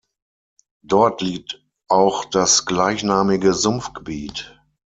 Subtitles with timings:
[0.83, 4.59] Dort liegt auch das gleichnamige Sumpfgebiet.